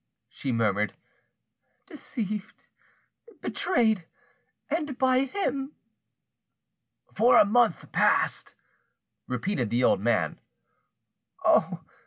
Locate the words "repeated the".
9.27-9.83